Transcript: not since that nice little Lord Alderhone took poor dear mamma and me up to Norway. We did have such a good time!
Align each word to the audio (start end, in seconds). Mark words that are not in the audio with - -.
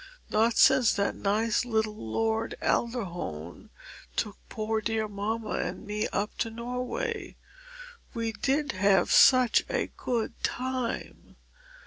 not 0.31 0.57
since 0.57 0.93
that 0.95 1.13
nice 1.15 1.63
little 1.63 1.95
Lord 1.95 2.55
Alderhone 2.59 3.69
took 4.15 4.35
poor 4.49 4.81
dear 4.81 5.07
mamma 5.07 5.59
and 5.59 5.85
me 5.85 6.07
up 6.07 6.35
to 6.39 6.49
Norway. 6.49 7.35
We 8.15 8.31
did 8.31 8.71
have 8.71 9.11
such 9.11 9.63
a 9.69 9.91
good 9.97 10.33
time! 10.41 11.35